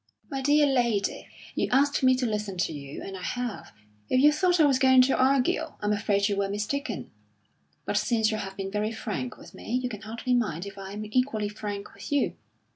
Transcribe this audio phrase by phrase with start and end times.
[0.31, 3.71] "My dear lady, you asked me to listen to you, and I have.
[4.09, 7.11] If you thought I was going to argue, I'm afraid you were mistaken.
[7.85, 10.93] But since you have been very frank with me, you can hardly mind if I
[10.93, 12.33] am equally frank with you.